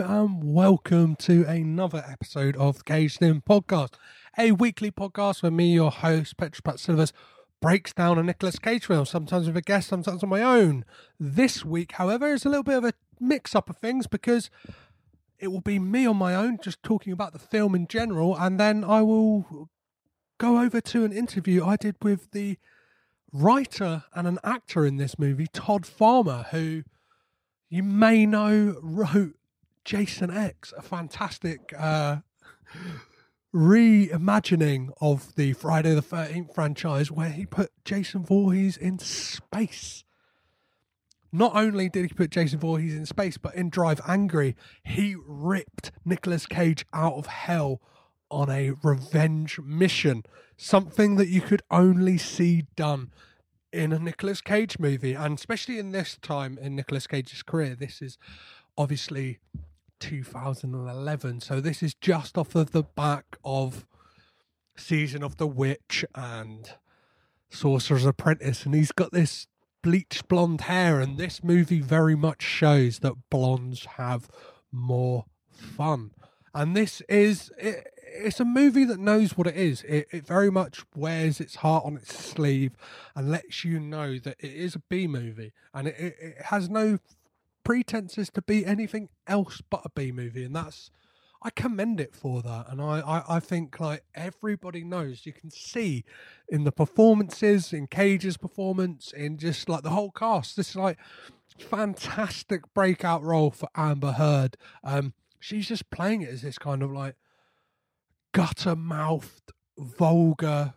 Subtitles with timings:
[0.00, 3.92] and welcome to another episode of the Caged In Podcast,
[4.36, 7.12] a weekly podcast where me, your host, Petros Patsilivas,
[7.60, 10.84] breaks down a Nicolas Cage film, sometimes with a guest, sometimes on my own.
[11.20, 14.50] This week, however, is a little bit of a mix up of things because
[15.38, 18.58] it will be me on my own, just talking about the film in general, and
[18.58, 19.68] then I will
[20.38, 22.58] go over to an interview I did with the
[23.32, 26.82] writer and an actor in this movie, Todd Farmer, who
[27.68, 29.36] you may know wrote
[29.84, 32.18] Jason X, a fantastic uh,
[33.54, 40.04] reimagining of the Friday the 13th franchise where he put Jason Voorhees in space.
[41.30, 45.92] Not only did he put Jason Voorhees in space, but in Drive Angry, he ripped
[46.04, 47.80] Nicolas Cage out of hell
[48.30, 50.24] on a revenge mission.
[50.56, 53.12] Something that you could only see done
[53.72, 57.74] in a Nicolas Cage movie, and especially in this time in Nicolas Cage's career.
[57.74, 58.16] This is
[58.78, 59.40] obviously
[60.04, 63.86] 2011, so this is just off of the back of
[64.76, 66.72] Season of the Witch and
[67.48, 69.46] Sorcerer's Apprentice, and he's got this
[69.82, 74.28] bleached blonde hair, and this movie very much shows that blondes have
[74.70, 76.10] more fun.
[76.52, 79.84] And this is it, it's a movie that knows what it is.
[79.84, 82.76] It, it very much wears its heart on its sleeve
[83.16, 86.68] and lets you know that it is a B movie, and it, it, it has
[86.68, 86.98] no
[87.64, 90.90] pretenses to be anything else but a B movie, and that's
[91.44, 92.66] I commend it for that.
[92.70, 96.04] And I, I, I think like everybody knows you can see
[96.48, 100.56] in the performances, in Cage's performance, in just like the whole cast.
[100.56, 100.98] This is like
[101.58, 104.56] fantastic breakout role for Amber Heard.
[104.82, 107.16] Um, she's just playing it as this kind of like
[108.32, 110.74] gutter mouthed, vulgar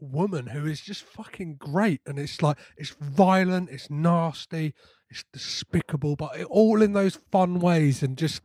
[0.00, 2.00] woman who is just fucking great.
[2.04, 4.74] And it's like, it's violent, it's nasty,
[5.10, 8.42] it's despicable, but it, all in those fun ways and just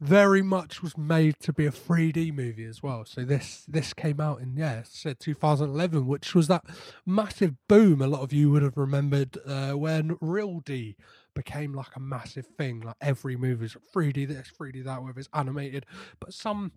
[0.00, 3.04] very much was made to be a 3D movie as well.
[3.04, 6.64] So this this came out in yeah, said 2011, which was that
[7.04, 8.00] massive boom.
[8.00, 10.96] A lot of you would have remembered uh, when Real D
[11.34, 12.80] became like a massive thing.
[12.80, 15.84] Like every movie was 3D this, 3D that, whether it's animated,
[16.20, 16.72] but some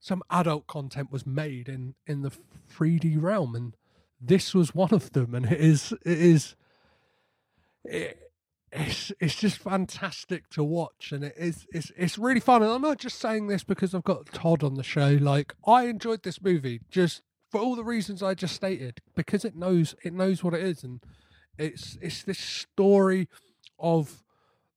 [0.00, 2.32] some adult content was made in in the
[2.74, 3.76] 3D realm, and
[4.18, 5.34] this was one of them.
[5.34, 6.54] And it is it is
[8.72, 12.62] it's it's just fantastic to watch, and it is it's it's really fun.
[12.62, 15.18] And I'm not just saying this because I've got Todd on the show.
[15.20, 19.54] Like I enjoyed this movie just for all the reasons I just stated, because it
[19.54, 21.00] knows it knows what it is, and
[21.58, 23.28] it's it's this story
[23.78, 24.22] of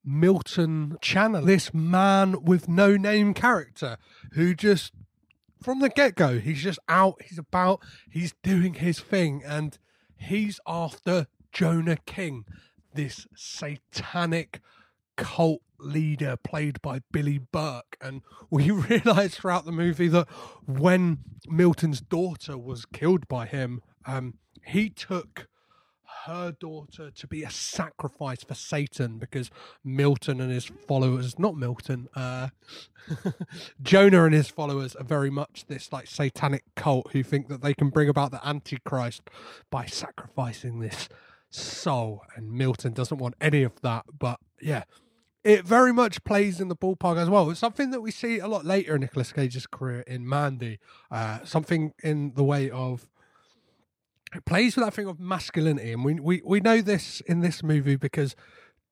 [0.03, 3.97] Milton Channel, this man with no name character
[4.33, 4.91] who just
[5.61, 9.79] from the get go, he's just out, he's about, he's doing his thing, and
[10.17, 12.45] he's after Jonah King,
[12.95, 14.61] this satanic
[15.17, 17.97] cult leader played by Billy Burke.
[18.01, 20.27] And we realize throughout the movie that
[20.65, 24.35] when Milton's daughter was killed by him, um,
[24.65, 25.47] he took
[26.25, 29.51] her daughter to be a sacrifice for Satan because
[29.83, 32.49] Milton and his followers, not Milton, uh,
[33.81, 37.75] Jonah and his followers are very much this like satanic cult who think that they
[37.75, 39.29] can bring about the Antichrist
[39.69, 41.09] by sacrificing this
[41.55, 42.23] soul.
[42.35, 44.05] And Milton doesn't want any of that.
[44.17, 44.83] But yeah,
[45.43, 47.49] it very much plays in the ballpark as well.
[47.49, 50.79] It's something that we see a lot later in Nicolas Cage's career in Mandy.
[51.11, 53.07] Uh, something in the way of
[54.35, 57.63] it plays with that thing of masculinity, and we, we we know this in this
[57.63, 58.35] movie because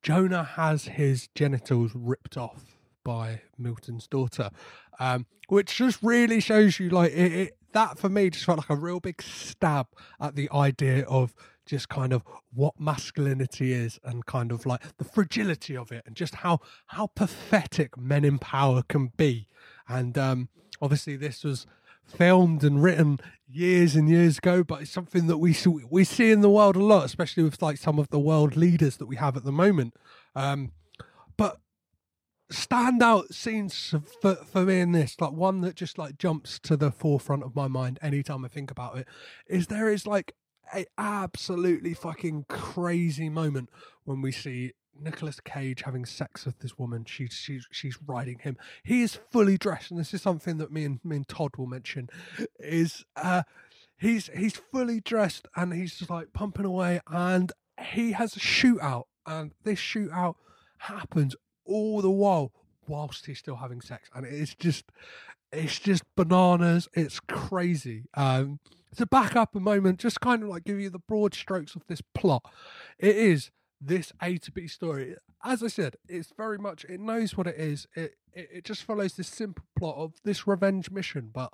[0.02, 4.50] Jonah has his genitals ripped off by Milton's daughter,
[4.98, 7.58] um, which just really shows you like it, it.
[7.72, 9.88] That for me just felt like a real big stab
[10.20, 11.34] at the idea of
[11.66, 16.14] just kind of what masculinity is and kind of like the fragility of it and
[16.14, 19.48] just how how pathetic men in power can be
[19.88, 20.48] and um
[20.80, 21.66] obviously this was
[22.04, 23.18] filmed and written
[23.48, 26.76] years and years ago, but it's something that we see, we see in the world
[26.76, 29.52] a lot, especially with like some of the world leaders that we have at the
[29.52, 29.94] moment.
[30.34, 30.72] Um,
[31.36, 31.58] but
[32.52, 36.90] standout scenes for for me in this, like one that just like jumps to the
[36.90, 39.08] forefront of my mind anytime I think about it,
[39.46, 40.34] is there is like
[40.74, 43.70] a absolutely fucking crazy moment
[44.04, 47.04] when we see Nicolas Cage having sex with this woman.
[47.04, 48.56] She's she's she's riding him.
[48.82, 51.66] He is fully dressed, and this is something that me and me and Todd will
[51.66, 52.08] mention.
[52.58, 53.42] Is uh
[53.96, 59.04] he's he's fully dressed and he's just like pumping away, and he has a shootout,
[59.26, 60.36] and this shootout
[60.78, 61.34] happens
[61.64, 62.52] all the while
[62.86, 64.84] whilst he's still having sex, and it's just
[65.52, 66.88] it's just bananas.
[66.94, 68.04] It's crazy.
[68.14, 68.58] Um,
[68.96, 71.86] to back up a moment, just kind of like give you the broad strokes of
[71.86, 72.44] this plot.
[72.98, 73.50] It is
[73.80, 77.56] this A to B story, as I said, it's very much it knows what it
[77.56, 77.86] is.
[77.94, 81.52] It it, it just follows this simple plot of this revenge mission, but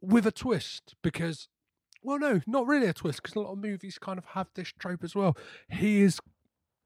[0.00, 1.48] with a twist because
[2.02, 4.72] well no not really a twist because a lot of movies kind of have this
[4.80, 5.36] trope as well
[5.68, 6.18] he is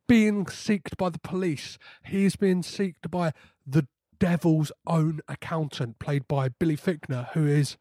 [0.07, 3.33] being seeked by the police he is being seeked by
[3.67, 3.89] the
[4.21, 7.79] devil's own accountant played by billy Fichtner who is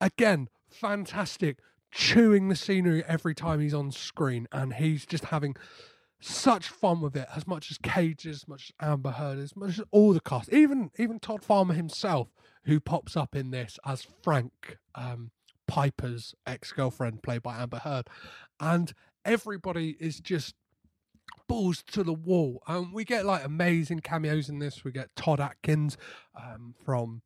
[0.00, 1.58] again fantastic
[1.90, 5.54] chewing the scenery every time he's on screen and he's just having
[6.20, 7.28] such fun with it.
[7.34, 10.52] As much as cage as much as amber heard as much as all the cast
[10.52, 12.28] even even todd farmer himself
[12.64, 15.32] who pops up in this as frank um,
[15.66, 18.08] piper's ex-girlfriend played by amber heard.
[18.60, 18.92] And
[19.24, 20.54] everybody is just
[21.48, 22.62] balls to the wall.
[22.66, 24.84] Um, we get like amazing cameos in this.
[24.84, 25.96] We get todd atkins
[26.36, 27.22] um, from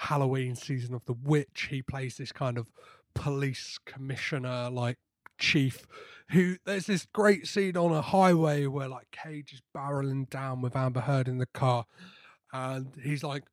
[0.00, 2.66] halloween season of the witch he plays this kind of
[3.14, 4.96] police commissioner like
[5.38, 5.86] chief
[6.30, 10.76] who there's this great scene on a highway where like Cage is barreling down with
[10.76, 11.86] Amber Heard in the car
[12.52, 13.44] and he's like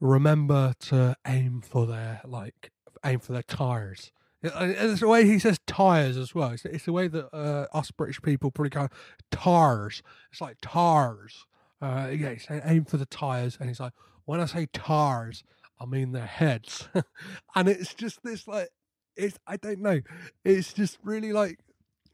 [0.00, 2.72] remember to aim for their like
[3.04, 6.50] aim for their tires it's the way he says tires as well.
[6.50, 8.88] It's, it's the way that uh, us British people probably go
[9.30, 10.02] tires.
[10.30, 11.44] It's like tires.
[11.82, 13.92] Uh, yeah, he's saying aim for the tires, and he's like,
[14.24, 15.44] when I say tires,
[15.80, 16.88] I mean their heads,
[17.54, 18.68] and it's just this like
[19.16, 20.00] it's I don't know.
[20.44, 21.58] It's just really like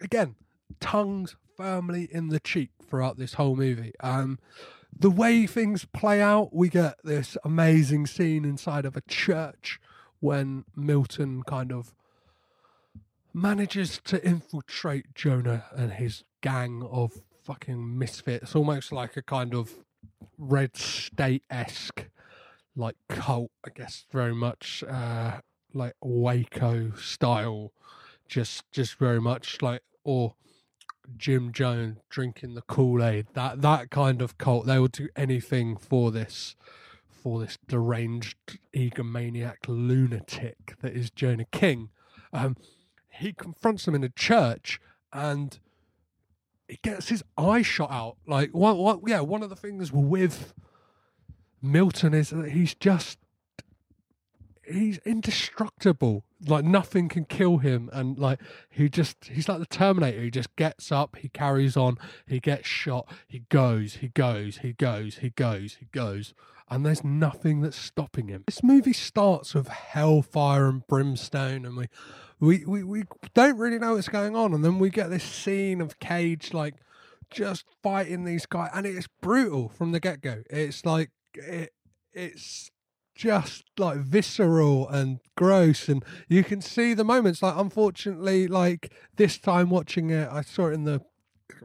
[0.01, 0.37] again,
[0.81, 3.93] tongues firmly in the cheek throughout this whole movie.
[4.01, 4.39] Um
[4.99, 9.79] the way things play out, we get this amazing scene inside of a church
[10.21, 11.93] when Milton kind of
[13.35, 19.75] manages to infiltrate Jonah and his gang of fucking misfits, almost like a kind of
[20.39, 22.07] red state esque
[22.77, 25.41] like cult, I guess, very much uh,
[25.73, 27.73] like Waco style,
[28.29, 30.35] just just very much like or
[31.17, 33.27] Jim Jones drinking the Kool Aid.
[33.35, 34.67] That that kind of cult.
[34.67, 36.57] They would do anything for this
[37.09, 38.37] for this deranged
[38.75, 41.89] egomaniac lunatic that is Jonah King.
[42.33, 42.57] Um,
[43.09, 44.81] he confronts them in a church
[45.13, 45.59] and
[46.69, 48.17] he gets his eye shot out.
[48.27, 48.51] Like?
[48.53, 49.01] What?
[49.07, 50.53] Yeah, one of the things with
[51.67, 53.19] Milton is he's just
[54.67, 56.25] he's indestructible.
[56.47, 60.21] Like nothing can kill him, and like he just he's like the Terminator.
[60.21, 61.97] He just gets up, he carries on,
[62.27, 66.35] he gets shot, he goes, he goes, he goes, he goes, he goes,
[66.69, 68.45] and there's nothing that's stopping him.
[68.47, 71.87] This movie starts with hellfire and brimstone, and we
[72.39, 73.05] we we, we
[73.35, 76.75] don't really know what's going on, and then we get this scene of Cage like
[77.31, 80.43] just fighting these guys, and it's brutal from the get go.
[80.51, 81.73] It's like it
[82.13, 82.71] it's
[83.15, 89.39] just like visceral and gross and you can see the moments like unfortunately like this
[89.39, 91.01] time watching it i saw it in the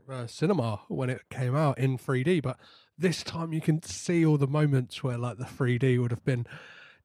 [0.10, 2.58] uh, cinema when it came out in 3d but
[2.98, 6.46] this time you can see all the moments where like the 3d would have been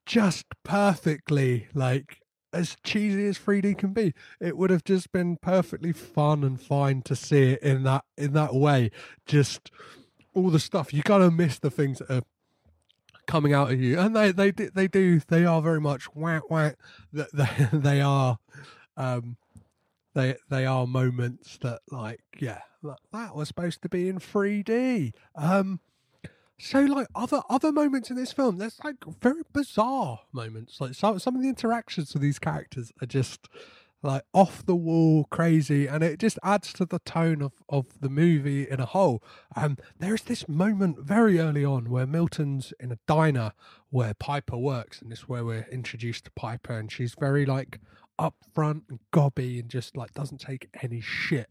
[0.05, 2.19] just perfectly like
[2.53, 4.15] as cheesy as 3d can be.
[4.41, 8.33] It would have just been perfectly fun and fine to see it in that in
[8.33, 8.91] that way.
[9.27, 9.71] Just
[10.35, 12.23] all the stuff you kind of miss the things that are
[13.27, 16.77] coming out of you, and they they they do they are very much whack whack.
[17.13, 18.39] That they they are,
[18.97, 19.37] um,
[20.15, 24.63] they they are moments that like yeah that, that was supposed to be in three
[24.63, 25.13] D.
[25.35, 25.81] Um,
[26.59, 30.81] so like other other moments in this film, there's like very bizarre moments.
[30.81, 33.49] Like some some of the interactions with these characters are just
[34.03, 38.09] like off the wall crazy and it just adds to the tone of, of the
[38.09, 39.23] movie in a whole.
[39.55, 43.53] Um there's this moment very early on where milton's in a diner
[43.91, 47.81] where piper works and this is where we're introduced to piper and she's very like
[48.19, 51.51] upfront and gobby and just like doesn't take any shit.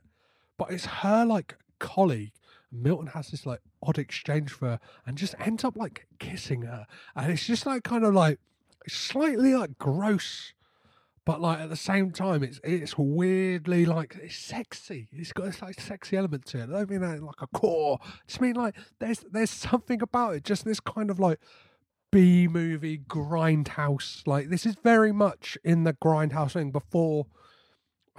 [0.58, 2.32] But it's her like colleague.
[2.72, 6.86] Milton has this like odd exchange for her and just ends up like kissing her.
[7.16, 8.40] And it's just like kind of like
[8.88, 10.54] slightly like gross
[11.26, 15.10] but like at the same time, it's it's weirdly like it's sexy.
[15.12, 16.64] It's got this like sexy element to it.
[16.70, 17.98] I don't mean that like a core.
[18.04, 20.44] I just mean like there's there's something about it.
[20.44, 21.40] Just this kind of like
[22.12, 24.26] B movie grindhouse.
[24.28, 27.26] Like this is very much in the grindhouse thing before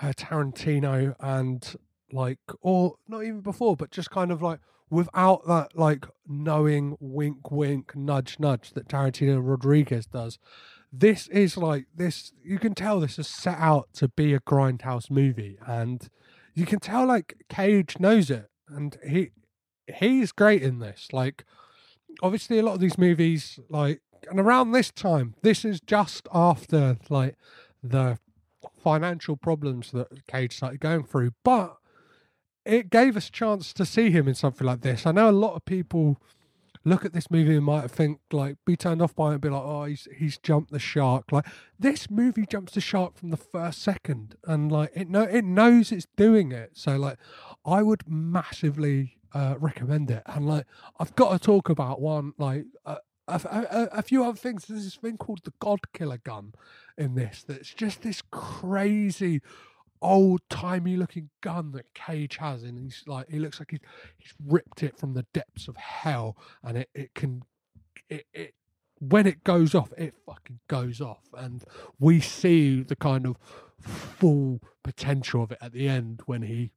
[0.03, 1.77] uh, Tarantino and
[2.13, 4.59] like or not even before, but just kind of like
[4.91, 10.41] without that like knowing wink wink nudge nudge that Tarantino Rodriguez does
[11.01, 15.11] this is like this you can tell this is set out to be a grindhouse
[15.11, 16.09] movie and
[16.55, 19.31] you can tell like cage knows it and he
[19.95, 21.45] he's great in this like
[22.23, 24.01] obviously a lot of these movies like
[24.31, 27.37] and around this time this is just after like
[27.83, 28.19] the
[28.83, 31.77] financial problems that cage started going through but
[32.67, 35.07] it gave us a chance to see him in something like this.
[35.07, 36.21] I know a lot of people
[36.87, 39.51] look at this movie and might think like be turned off by it and be
[39.51, 41.33] like, oh, he's he's jumped the shark.
[41.33, 41.47] Like
[41.79, 45.93] this movie jumps the shark from the first second, and like it know it knows
[45.93, 46.71] it's doing it.
[46.75, 47.19] So like,
[47.67, 50.23] I would massively uh, recommend it.
[50.27, 50.67] And like,
[50.99, 52.65] I've got to talk about one like.
[52.87, 52.97] Uh,
[53.29, 54.67] a, a, a, few other things.
[54.67, 56.53] There's this thing called the God Killer gun
[56.97, 57.45] in this.
[57.45, 59.41] That's just this crazy
[60.03, 63.81] old timey looking gun that Cage has, and he's like he looks like he's
[64.19, 67.43] he's ripped it from the depths of hell, and it it can
[68.09, 68.55] it it
[68.99, 71.65] when it goes off, it fucking goes off, and
[71.99, 73.37] we see the kind of
[73.79, 76.71] full potential of it at the end when he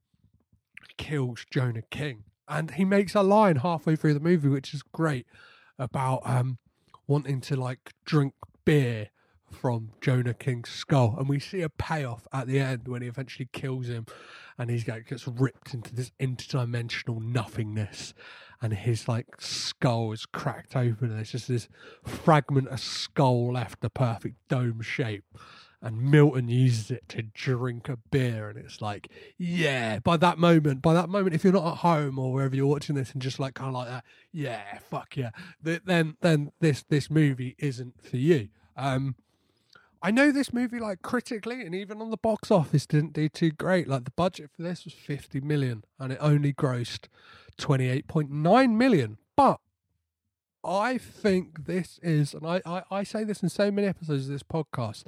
[0.98, 5.26] kills Jonah King, and he makes a line halfway through the movie, which is great
[5.78, 6.58] about um
[7.06, 8.34] wanting to like drink
[8.64, 9.08] beer
[9.50, 13.48] from Jonah King's skull, and we see a payoff at the end when he eventually
[13.52, 14.06] kills him,
[14.58, 18.14] and like gets ripped into this interdimensional nothingness,
[18.62, 21.68] and his like skull is cracked open, and there's just this
[22.04, 25.24] fragment of skull left, the perfect dome shape.
[25.82, 29.98] And Milton uses it to drink a beer, and it's like, yeah.
[30.00, 32.96] By that moment, by that moment, if you're not at home or wherever you're watching
[32.96, 35.30] this, and just like kind of like that, yeah, fuck yeah,
[35.62, 38.48] then then this this movie isn't for you.
[38.76, 39.14] Um,
[40.02, 43.50] I know this movie, like critically and even on the box office, didn't do too
[43.50, 43.86] great.
[43.86, 47.08] Like the budget for this was 50 million and it only grossed
[47.58, 49.18] 28.9 million.
[49.36, 49.60] But
[50.64, 54.32] I think this is, and I, I, I say this in so many episodes of
[54.32, 55.04] this podcast,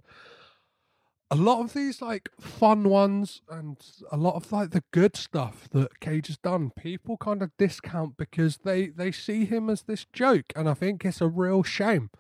[1.31, 3.79] a lot of these like fun ones and
[4.11, 8.19] a lot of like the good stuff that Cage has done, people kind of discount
[8.19, 10.53] because they, they see him as this joke.
[10.55, 12.11] And I think it's a real shame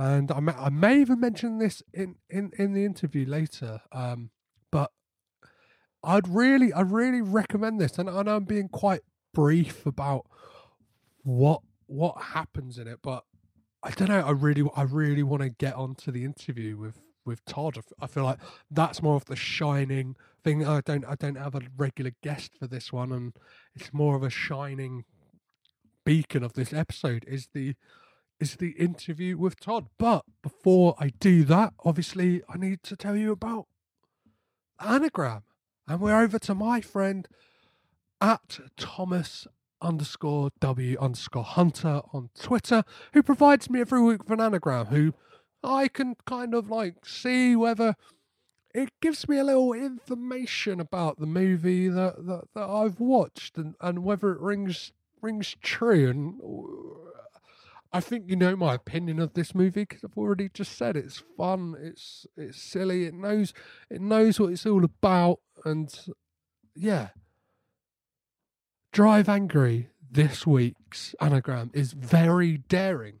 [0.00, 3.82] and I may, I may even mention this in, in, in the interview later.
[3.92, 4.30] Um,
[4.72, 4.92] but
[6.02, 9.02] I'd really, I really recommend this, and I know I'm being quite
[9.34, 10.24] brief about
[11.22, 13.24] what what happens in it, but
[13.82, 14.20] I don't know.
[14.20, 17.76] I really, I really want to get onto the interview with with Todd.
[18.00, 18.38] I feel like
[18.70, 20.66] that's more of the shining thing.
[20.66, 23.34] I don't, I don't have a regular guest for this one, and
[23.76, 25.04] it's more of a shining
[26.06, 27.26] beacon of this episode.
[27.28, 27.74] Is the
[28.40, 29.86] is the interview with Todd.
[29.98, 33.66] But before I do that, obviously, I need to tell you about
[34.80, 35.42] anagram.
[35.86, 37.28] And we're over to my friend
[38.20, 39.46] at Thomas
[39.82, 45.14] underscore W underscore Hunter on Twitter, who provides me every week with an anagram, who
[45.62, 47.96] I can kind of like see whether
[48.74, 53.74] it gives me a little information about the movie that, that, that I've watched and,
[53.80, 54.92] and whether it rings
[55.22, 57.09] rings true and uh,
[57.92, 61.22] I think you know my opinion of this movie because I've already just said it's
[61.36, 63.52] fun, it's it's silly, it knows
[63.90, 65.92] it knows what it's all about, and
[66.74, 67.08] yeah.
[68.92, 73.20] Drive Angry this week's anagram is very daring,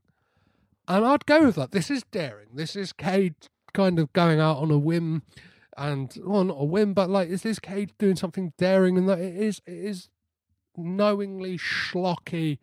[0.86, 1.72] and I'd go with that.
[1.72, 2.48] This is daring.
[2.54, 5.22] This is Cage kind of going out on a whim,
[5.76, 9.18] and well, not a whim, but like is this Cage doing something daring, and that
[9.18, 10.08] it is it is
[10.76, 12.58] knowingly schlocky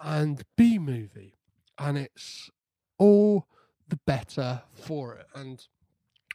[0.00, 1.38] and B movie,
[1.78, 2.50] and it's
[2.98, 3.46] all
[3.88, 5.26] the better for it.
[5.34, 5.64] And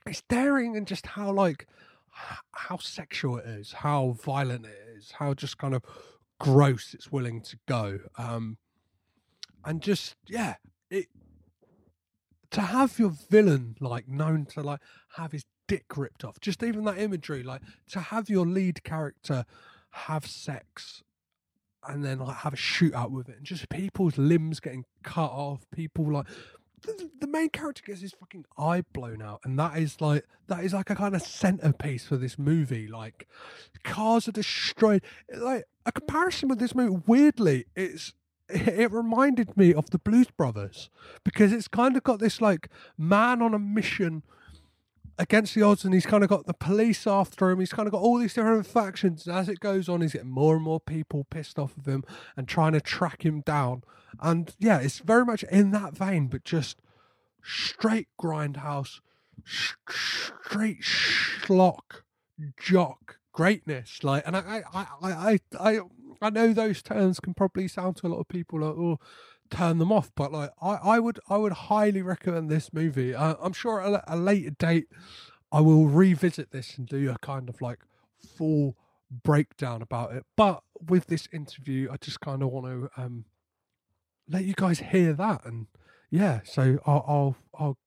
[0.05, 1.67] it's daring and just how like
[2.51, 5.83] how sexual it is, how violent it is, how just kind of
[6.39, 7.99] gross it's willing to go.
[8.17, 8.57] Um,
[9.63, 10.55] and just yeah,
[10.89, 11.07] it
[12.51, 14.79] to have your villain like known to like
[15.17, 19.45] have his dick ripped off, just even that imagery, like to have your lead character
[19.91, 21.03] have sex
[21.89, 25.65] and then like have a shootout with it, and just people's limbs getting cut off,
[25.71, 26.27] people like
[26.85, 30.63] the, the, main character gets his fucking eye blown out, and that is like that
[30.63, 32.87] is like a kind of centerpiece for this movie.
[32.87, 33.27] Like
[33.83, 35.01] cars are destroyed.
[35.33, 38.13] Like a comparison with this movie, weirdly, it's
[38.49, 40.89] it reminded me of the Blues Brothers
[41.23, 44.23] because it's kind of got this like man on a mission
[45.17, 47.59] against the odds, and he's kind of got the police after him.
[47.59, 49.27] He's kind of got all these different factions.
[49.27, 52.03] As it goes on, he's getting more and more people pissed off of him
[52.35, 53.83] and trying to track him down.
[54.21, 56.77] And yeah, it's very much in that vein, but just
[57.43, 58.99] straight grindhouse,
[59.45, 62.01] straight schlock,
[62.57, 64.03] jock greatness.
[64.03, 65.79] Like, and I, I, I, I, I,
[66.21, 68.99] I know those terms can probably sound to a lot of people like, oh
[69.49, 70.11] turn them off.
[70.15, 73.13] But like, I, I would, I would highly recommend this movie.
[73.13, 74.87] Uh, I'm sure at a, later date,
[75.51, 77.79] I will revisit this and do a kind of like
[78.37, 78.75] full
[79.23, 80.25] breakdown about it.
[80.35, 83.25] But with this interview, I just kind of want to um,
[84.29, 85.67] let you guys hear that, and
[86.09, 87.77] yeah, so I'll I'll, I'll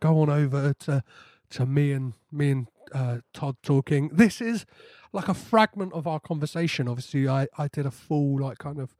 [0.00, 1.02] go on over to
[1.50, 4.08] to me and me and uh, Todd talking.
[4.12, 4.66] This is
[5.12, 6.88] like a fragment of our conversation.
[6.88, 8.96] Obviously, I I did a full like kind of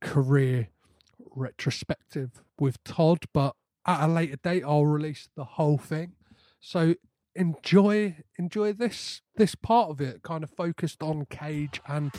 [0.00, 0.68] career
[1.36, 6.12] retrospective with Todd, but at a later date, I'll release the whole thing.
[6.60, 6.94] So
[7.34, 12.12] enjoy enjoy this this part of it, kind of focused on Cage and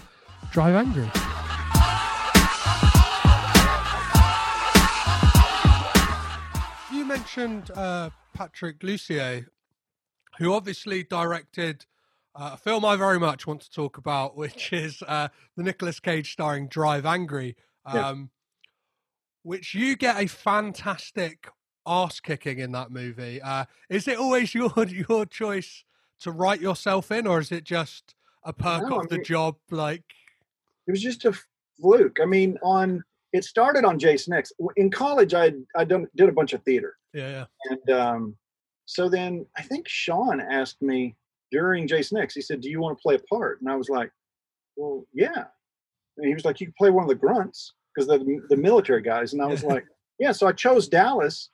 [0.52, 1.10] Drive Angry.
[6.92, 9.48] You mentioned uh, Patrick Lussier,
[10.38, 11.86] who obviously directed
[12.36, 16.00] uh, a film I very much want to talk about, which is uh, the Nicolas
[16.00, 17.56] Cage starring Drive Angry,
[17.86, 18.30] um.
[19.46, 21.48] Which you get a fantastic
[21.86, 23.40] ass kicking in that movie.
[23.42, 25.86] Uh, is it always your your choice
[26.22, 29.18] to write yourself in, or is it just a perk no, of I mean, the
[29.20, 29.56] job?
[29.70, 30.04] Like
[30.88, 31.34] it was just a
[31.80, 32.18] fluke.
[32.22, 34.52] I mean, on it started on Jason X.
[34.78, 36.96] In college, I I done, did a bunch of theater.
[37.14, 37.46] Yeah, yeah.
[37.70, 38.36] And um,
[38.86, 41.16] so then I think Sean asked me
[41.52, 42.34] during Jason X.
[42.34, 44.12] He said, "Do you want to play a part?" And I was like,
[44.76, 45.46] "Well, yeah."
[46.18, 48.58] And he was like, "You can play one of the grunts because they're the, the
[48.58, 49.86] military guys." And I was like,
[50.20, 51.50] "Yeah." So I chose Dallas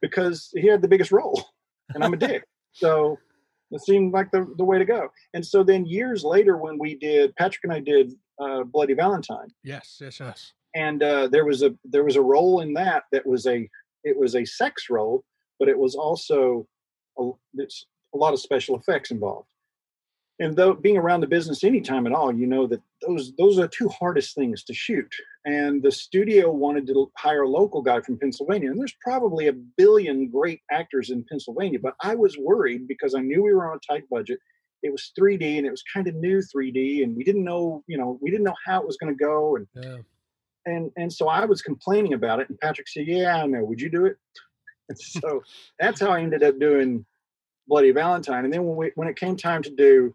[0.00, 1.44] because he had the biggest role,
[1.94, 2.44] and I'm a dick.
[2.78, 3.16] So
[3.70, 5.08] it seemed like the, the way to go.
[5.32, 9.48] And so then years later, when we did Patrick and I did uh, Bloody Valentine.
[9.64, 10.52] Yes, yes, yes.
[10.74, 13.66] And uh, there was a there was a role in that that was a
[14.04, 15.24] it was a sex role,
[15.58, 16.66] but it was also
[17.18, 19.48] a, a lot of special effects involved
[20.38, 23.68] and though being around the business anytime at all you know that those those are
[23.68, 25.12] two hardest things to shoot.
[25.44, 29.52] And the studio wanted to hire a local guy from pennsylvania and there's probably a
[29.52, 33.78] billion great actors in pennsylvania but i was worried because i knew we were on
[33.78, 34.38] a tight budget.
[34.82, 37.98] It was 3d and it was kind of new 3d and we didn't know you
[37.98, 39.96] know we didn't know how it was going to go and yeah.
[40.66, 43.64] and and so i was complaining about it and patrick said yeah i know.
[43.64, 44.16] Would you do it?
[44.88, 45.42] And so
[45.80, 47.04] that's how i ended up doing
[47.66, 48.44] bloody valentine.
[48.44, 50.14] And then when we when it came time to do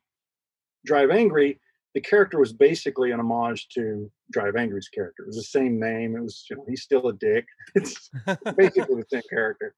[0.86, 1.60] Drive Angry,
[1.94, 5.24] the character was basically an homage to Drive Angry's character.
[5.24, 6.15] It was the same name.
[6.15, 7.46] It was, you know, he's still a dick.
[7.76, 8.10] It's
[8.58, 9.76] basically the same character,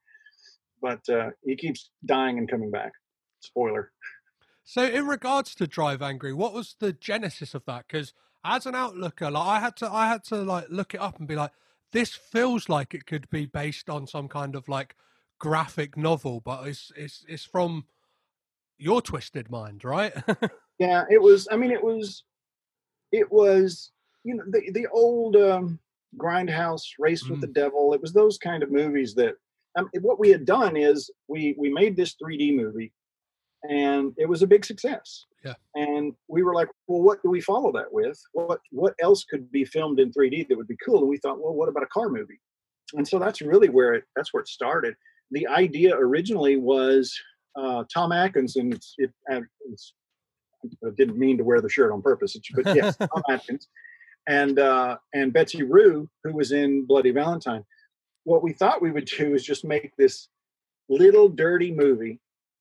[0.81, 2.91] but uh, he keeps dying and coming back.
[3.41, 3.91] Spoiler.
[4.63, 7.85] So, in regards to Drive Angry, what was the genesis of that?
[7.87, 8.13] Because
[8.45, 11.27] as an outlooker, like I had to, I had to like look it up and
[11.27, 11.51] be like,
[11.91, 14.95] this feels like it could be based on some kind of like
[15.39, 17.85] graphic novel, but it's it's it's from
[18.77, 20.13] your twisted mind, right?
[20.83, 21.47] yeah, it was.
[21.51, 22.23] I mean, it was,
[23.11, 23.91] it was,
[24.23, 25.79] you know, the the old um,
[26.17, 27.41] grindhouse race with mm.
[27.41, 27.93] the devil.
[27.93, 29.35] It was those kind of movies that.
[29.75, 32.93] Um, what we had done is we we made this 3D movie,
[33.63, 35.25] and it was a big success.
[35.43, 35.55] Yeah.
[35.73, 38.19] And we were like, well, what do we follow that with?
[38.33, 40.99] What what else could be filmed in 3D that would be cool?
[40.99, 42.39] And we thought, well, what about a car movie?
[42.93, 44.93] And so that's really where it that's where it started.
[45.31, 47.11] The idea originally was
[47.55, 49.11] uh, Tom Atkins, and it's, it,
[49.71, 49.93] it's
[50.95, 53.67] didn't mean to wear the shirt on purpose, but yes, Tom Atkins,
[54.27, 57.63] and uh, and Betsy Rue, who was in Bloody Valentine.
[58.23, 60.29] What we thought we would do is just make this
[60.89, 62.19] little dirty movie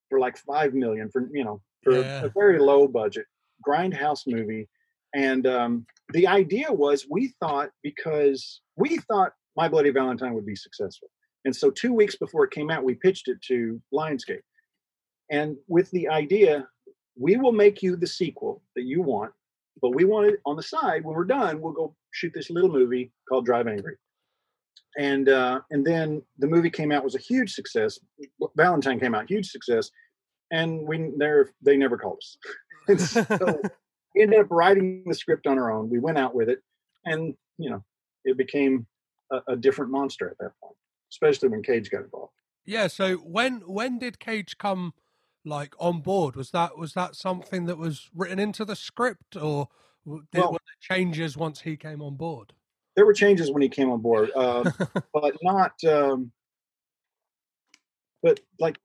[0.09, 2.25] for like five million for you know for yeah.
[2.25, 3.27] a very low budget
[3.67, 4.69] grindhouse movie,
[5.15, 10.57] and um, the idea was we thought because we thought My Bloody Valentine would be
[10.57, 11.09] successful,
[11.45, 14.43] and so two weeks before it came out, we pitched it to Lionsgate,
[15.31, 16.67] and with the idea
[17.17, 19.33] we will make you the sequel that you want,
[19.81, 21.05] but we want it on the side.
[21.05, 23.97] When we're done, we'll go shoot this little movie called Drive Angry.
[24.99, 27.99] And uh, and then the movie came out was a huge success.
[28.57, 29.91] Valentine came out huge success,
[30.51, 32.37] and we there they never called us.
[32.89, 33.63] and so
[34.15, 35.89] we ended up writing the script on our own.
[35.89, 36.59] We went out with it,
[37.07, 37.83] and you know
[38.27, 38.87] it became
[39.31, 40.77] a, a different monster at that point,
[41.11, 42.33] especially when Cage got involved.
[42.67, 42.89] Yeah.
[42.89, 44.93] So when when did Cage come
[45.45, 46.37] like on board?
[46.37, 49.69] Was that was that something that was written into the script, or
[50.07, 52.53] did well, changes once he came on board?
[52.97, 54.71] There were changes when he came on board, uh,
[55.15, 55.73] but not.
[55.85, 56.33] Um,
[58.23, 58.79] but like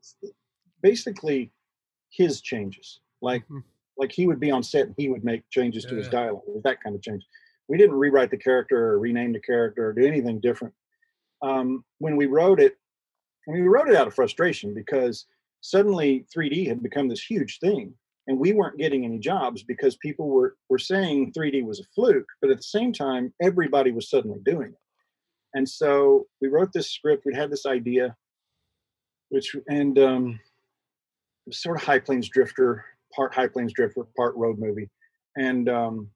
[0.82, 1.52] basically
[2.10, 3.60] his changes, like mm-hmm.
[3.98, 5.92] like he would be on set and he would make changes yeah.
[5.92, 7.26] to his dialogue, that kind of change.
[7.68, 10.74] We didn't rewrite the character or rename the character or do anything different.
[11.42, 12.78] Um, when we wrote it,
[13.46, 15.26] we wrote it out of frustration because
[15.62, 17.94] suddenly 3D had become this huge thing
[18.28, 22.28] and we weren't getting any jobs because people were were saying 3D was a fluke,
[22.42, 24.80] but at the same time everybody was suddenly doing it.
[25.54, 28.16] And so we wrote this script, we had this idea
[29.30, 30.40] which and um
[31.52, 34.90] sort of high plains drifter, part high plains drifter, part road movie.
[35.38, 36.10] And um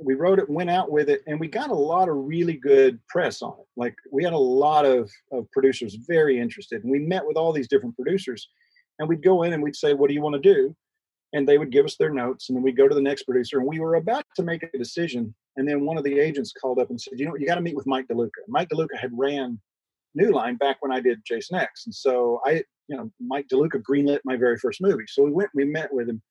[0.00, 3.00] we wrote it, went out with it, and we got a lot of really good
[3.08, 3.66] press on it.
[3.76, 7.52] Like we had a lot of, of producers very interested, and we met with all
[7.52, 8.48] these different producers,
[8.98, 10.74] and we'd go in and we'd say, "What do you want to do?"
[11.32, 13.58] and they would give us their notes, and then we'd go to the next producer,
[13.58, 16.78] and we were about to make a decision, and then one of the agents called
[16.78, 19.10] up and said, "You know, you got to meet with Mike DeLuca." Mike DeLuca had
[19.12, 19.60] ran
[20.14, 23.82] New Line back when I did Jason X, and so I, you know, Mike DeLuca
[23.82, 25.04] greenlit my very first movie.
[25.06, 26.22] So we went, we met with him,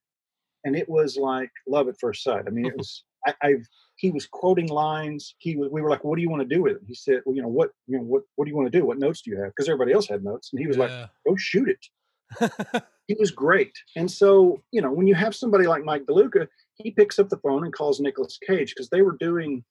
[0.64, 2.46] and it was like love at first sight.
[2.48, 5.36] I mean, it was I, I've he was quoting lines.
[5.40, 7.22] He was, we were like, "What do you want to do with it?" He said,
[7.26, 8.86] "Well, you know what, you know what, what do you want to do?
[8.86, 10.92] What notes do you have?" Because everybody else had notes, and he was like,
[11.28, 13.72] "Go shoot it." he was great.
[13.96, 17.38] And so, you know, when you have somebody like Mike DeLuca, he picks up the
[17.38, 19.64] phone and calls Nicolas Cage because they were doing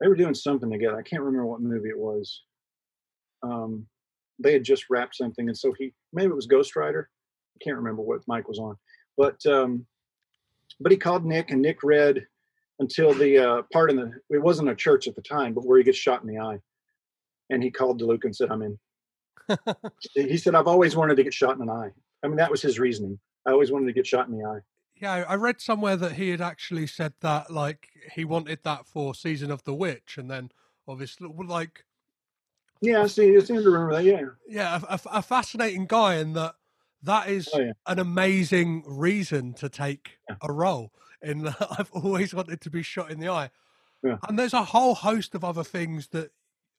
[0.00, 0.98] they were doing something together.
[0.98, 2.42] I can't remember what movie it was.
[3.44, 3.86] Um,
[4.38, 7.08] they had just wrapped something, and so he maybe it was Ghost Rider.
[7.56, 8.76] I can't remember what Mike was on,
[9.16, 9.86] but um,
[10.82, 12.26] but he called Nick, and Nick read
[12.78, 15.78] until the uh, part in the it wasn't a church at the time, but where
[15.78, 16.58] he gets shot in the eye,
[17.50, 18.78] and he called DeLuca and said, "I'm in."
[20.14, 21.90] he said, "I've always wanted to get shot in an eye."
[22.22, 23.18] I mean, that was his reasoning.
[23.46, 24.60] I always wanted to get shot in the eye.
[24.94, 29.14] Yeah, I read somewhere that he had actually said that, like, he wanted that for
[29.16, 30.52] Season of the Witch, and then
[30.86, 31.84] obviously, like,
[32.80, 33.36] Yeah, I see.
[33.36, 34.04] I seem to remember that.
[34.04, 36.54] Yeah, yeah, a, a- a fascinating guy, and that
[37.02, 37.72] that is Oh, yeah.
[37.86, 40.36] an amazing reason to take Yeah.
[40.42, 40.92] a role.
[41.22, 43.50] In that I've always wanted to be shot in the eye,
[44.02, 44.18] Yeah.
[44.28, 46.30] and there's a whole host of other things that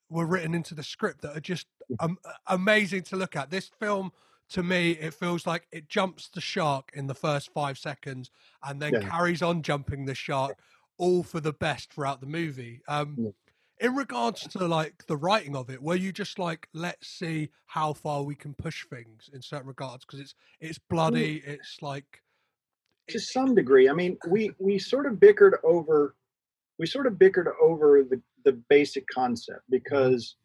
[0.09, 1.67] were written into the script that are just
[1.99, 3.49] um, amazing to look at.
[3.49, 4.11] This film,
[4.49, 8.29] to me, it feels like it jumps the shark in the first five seconds,
[8.63, 10.57] and then carries on jumping the shark,
[10.97, 12.81] all for the best throughout the movie.
[12.87, 13.33] Um.
[13.79, 17.91] In regards to like the writing of it were you just like let's see how
[17.93, 20.89] far we can push things in certain regards because it's it's mm.
[20.89, 22.23] bloody it's like
[23.09, 23.89] to some degree.
[23.89, 26.15] I mean, we we sort of bickered over
[26.79, 29.77] we sort of bickered over the the basic concept mm-hmm.
[29.77, 30.35] because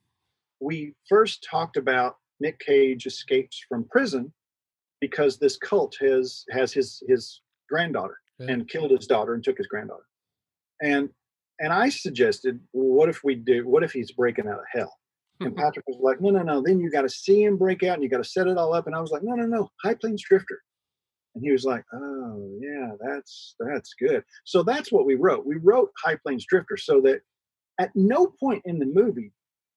[0.61, 4.33] we first talked about Nick Cage escapes from prison
[5.01, 8.53] because this cult has has his his granddaughter Yeah.
[8.53, 10.07] and killed his daughter and took his granddaughter.
[10.81, 11.11] And
[11.61, 13.67] and I suggested, well, what if we do?
[13.67, 14.95] What if he's breaking out of hell?
[15.41, 16.63] And Patrick was like, no, no, no.
[16.63, 18.75] Then you got to see him break out and you got to set it all
[18.75, 18.87] up.
[18.87, 19.71] And I was like, no, no, no.
[19.83, 20.61] High Plains Drifter.
[21.35, 24.25] And he was like, oh, yeah, that's that's good.
[24.45, 25.47] So that's what we wrote.
[25.47, 27.21] We wrote High Plains Drifter so that
[27.79, 29.33] at no point in the movie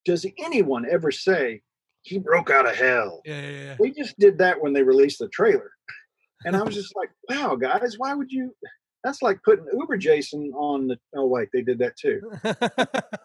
[0.06, 1.62] does anyone ever say
[2.04, 3.22] he broke out of hell.
[3.26, 3.76] yeah yeah, yeah.
[3.80, 5.72] They just did that when they released the trailer.
[6.44, 8.56] And I was just like, wow, guys, why would you?
[9.04, 10.98] That's like putting Uber Jason on the.
[11.16, 12.22] Oh, wait, they did that too.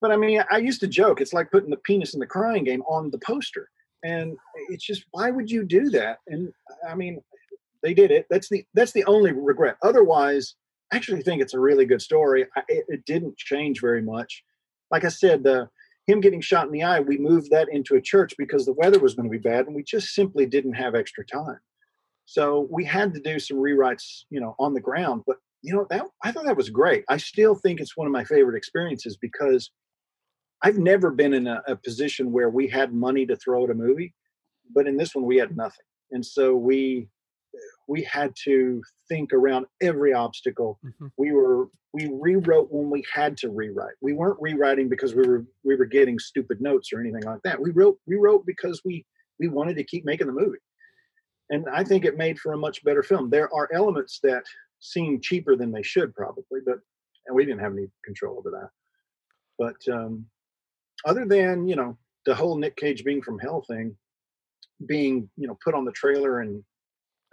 [0.00, 2.64] But I mean, I used to joke, it's like putting the penis in the crying
[2.64, 3.68] game on the poster.
[4.02, 4.36] And
[4.68, 6.18] it's just, why would you do that?
[6.26, 6.52] And
[6.88, 7.20] I mean,
[7.82, 8.26] they did it.
[8.30, 9.76] That's the that's the only regret.
[9.82, 10.54] Otherwise,
[10.92, 12.46] I actually think it's a really good story.
[12.56, 14.42] I, it, it didn't change very much.
[14.90, 15.68] Like I said, the
[16.06, 18.98] him getting shot in the eye, we moved that into a church because the weather
[18.98, 21.60] was going to be bad, and we just simply didn't have extra time.
[22.30, 25.22] So we had to do some rewrites, you know, on the ground.
[25.26, 27.02] But you know, that I thought that was great.
[27.08, 29.72] I still think it's one of my favorite experiences because
[30.62, 33.74] I've never been in a, a position where we had money to throw at a
[33.74, 34.14] movie,
[34.72, 37.08] but in this one we had nothing, and so we
[37.88, 40.78] we had to think around every obstacle.
[40.84, 41.10] Mhm.
[41.18, 43.96] We were we rewrote when we had to rewrite.
[44.00, 47.60] We weren't rewriting because we were we were getting stupid notes or anything like that.
[47.60, 49.04] We wrote we wrote because we
[49.40, 50.58] we wanted to keep making the movie,
[51.50, 53.28] and I think it made for a much better film.
[53.28, 54.44] There are elements that
[54.78, 56.78] seem cheaper than they should probably, but
[57.26, 58.70] and we didn't have any control over that.
[59.58, 60.26] But um,
[61.04, 63.96] other than you know the whole Nick Cage being from hell thing
[64.86, 66.62] being you know put on the trailer and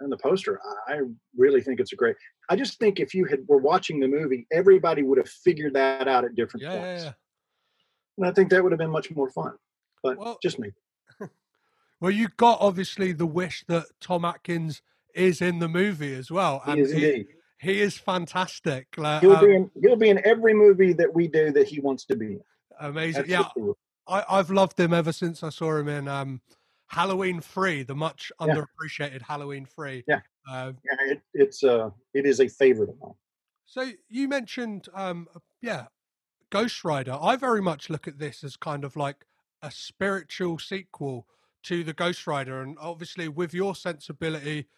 [0.00, 1.00] and the poster, I
[1.36, 2.14] really think it's a great.
[2.48, 6.06] I just think if you had were watching the movie, everybody would have figured that
[6.06, 7.12] out at different yeah, yeah, points, yeah.
[8.18, 9.54] and I think that would have been much more fun.
[10.02, 10.70] But Well- just me.
[12.00, 14.82] well you got obviously the wish that tom atkins
[15.14, 17.26] is in the movie as well He and is indeed.
[17.58, 19.70] he is fantastic like, He'll um, be in.
[19.82, 22.40] He'll be in every movie that we do that he wants to be in.
[22.80, 23.48] amazing yeah.
[24.06, 26.40] I, I've loved him ever since I saw him in um,
[26.86, 28.46] Halloween Free, the much Yeah.
[28.46, 30.02] underappreciated Halloween Free.
[30.08, 30.20] Yeah.
[30.50, 33.12] Uh, Yeah, it, it's uh, it is a favorite of mine.
[33.66, 35.28] so you mentioned, um,
[35.60, 35.86] yeah,
[36.50, 37.18] Ghost Rider.
[37.20, 39.26] I very much look at this as kind of like
[39.62, 41.26] a spiritual sequel
[41.64, 44.68] to the Ghost Rider, and obviously with your sensibility,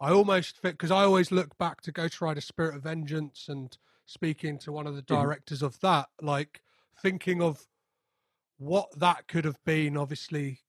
[0.00, 3.76] I almost fit because I always look back to Ghost Rider: Spirit of Vengeance and
[4.06, 5.32] speaking to one of the Mhm.
[5.32, 6.62] directors of that, like
[7.02, 7.68] thinking of
[8.58, 9.96] what that could have been.
[9.96, 10.60] Obviously,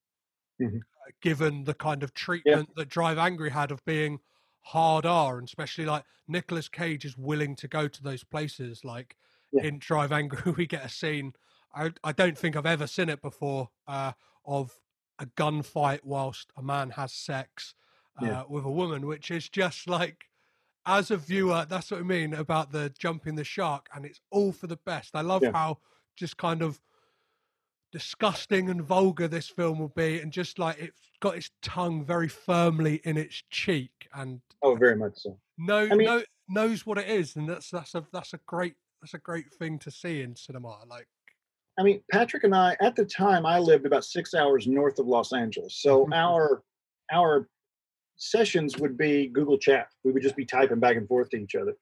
[0.58, 0.80] Mhm.
[1.06, 4.20] uh, given the kind of treatment that Drive Angry had of being
[4.62, 8.84] hard R, and especially like Nicolas Cage is willing to go to those places.
[8.84, 9.16] Like
[9.52, 9.62] Yeah.
[9.62, 11.34] in Drive Angry, we get a scene.
[11.74, 14.12] I I don't think I've ever seen it before uh,
[14.44, 14.72] of
[15.20, 17.74] a gunfight whilst a man has sex.
[18.20, 18.44] uh, Yeah.
[18.48, 20.28] with a woman, which is just like,
[20.84, 24.52] as a viewer, that's what I mean about the jumping the shark, and it's all
[24.52, 25.14] for the best.
[25.16, 25.52] I love Yeah.
[25.52, 25.78] how
[26.16, 26.80] just kind of
[27.92, 32.28] disgusting and vulgar this film will be, and just like it's got its tongue very
[32.28, 35.40] firmly in its cheek, and Oh, very much so.
[35.58, 38.76] No, I mean- know knows what it is, and that's that's a that's a great
[39.00, 40.84] that's a great thing to see in cinema.
[40.84, 41.08] Like,
[41.78, 45.06] I mean, Patrick and I, at the time, I lived about six hours north of
[45.06, 45.78] Los Angeles.
[45.80, 46.62] So our
[47.12, 47.48] our
[48.16, 49.88] sessions would be Google Chat.
[50.04, 51.74] We would just be typing back and forth to each other.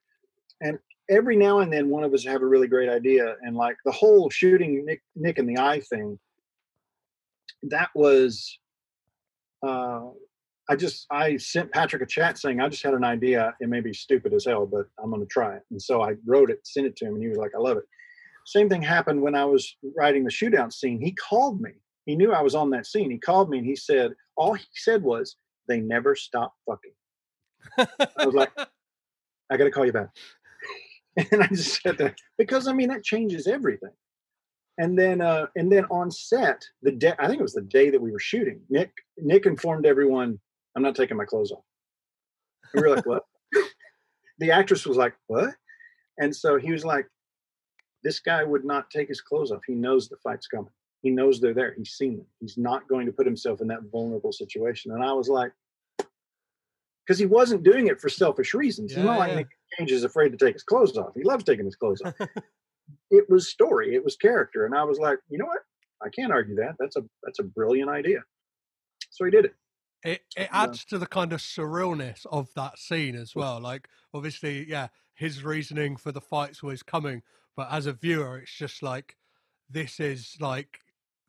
[0.60, 0.78] And
[1.10, 3.36] every now and then, one of us would have a really great idea.
[3.42, 6.18] And like the whole shooting Nick Nick in the eye thing,
[7.64, 8.58] that was.
[9.66, 10.10] Uh,
[10.70, 13.54] I just I sent Patrick a chat saying I just had an idea.
[13.58, 15.62] It may be stupid as hell, but I'm going to try it.
[15.70, 17.78] And so I wrote it, sent it to him, and he was like, "I love
[17.78, 17.84] it."
[18.48, 21.02] Same thing happened when I was writing the shootout scene.
[21.02, 21.72] He called me.
[22.06, 23.10] He knew I was on that scene.
[23.10, 25.36] He called me and he said, all he said was,
[25.68, 28.50] "They never stop fucking." I was like,
[29.50, 30.08] I got to call you back.
[31.32, 33.90] And I just said that because I mean that changes everything.
[34.78, 37.90] And then uh and then on set, the day I think it was the day
[37.90, 40.38] that we were shooting, Nick Nick informed everyone,
[40.76, 41.64] I'm not taking my clothes off.
[42.72, 43.24] And we were like, what?
[44.38, 45.50] the actress was like, what?
[46.18, 47.06] And so he was like,
[48.02, 49.62] this guy would not take his clothes off.
[49.66, 50.70] He knows the fight's coming.
[51.02, 51.74] He knows they're there.
[51.76, 52.26] He's seen them.
[52.40, 54.92] He's not going to put himself in that vulnerable situation.
[54.92, 55.52] And I was like,
[57.06, 58.92] because he wasn't doing it for selfish reasons.
[58.92, 59.36] Yeah, it's not like yeah.
[59.36, 61.12] Nick Cage is afraid to take his clothes off.
[61.14, 62.14] He loves taking his clothes off.
[63.10, 63.94] it was story.
[63.94, 64.66] It was character.
[64.66, 65.60] And I was like, you know what?
[66.02, 66.74] I can't argue that.
[66.78, 68.20] That's a that's a brilliant idea.
[69.10, 69.54] So he did it.
[70.04, 70.60] it it Yeah.
[70.60, 73.60] Uh adds to the kind of surrealness of that scene as well.
[73.60, 77.22] Like obviously, yeah, his reasoning for the fights was coming,
[77.58, 79.18] but as a viewer, it's just like
[79.68, 80.80] this is like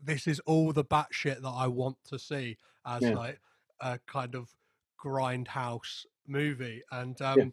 [0.02, 3.16] this is all the batshit that I want to see as Yeah.
[3.16, 3.42] like
[3.82, 4.56] a kind of
[5.04, 6.84] grindhouse movie.
[6.92, 7.50] And um Yeah.